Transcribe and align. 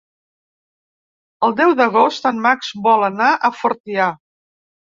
El 1.49 1.53
deu 1.59 1.75
d'agost 1.81 2.27
en 2.31 2.41
Max 2.47 2.73
vol 2.89 3.07
anar 3.11 3.31
a 3.35 3.55
Fortià. 3.61 4.13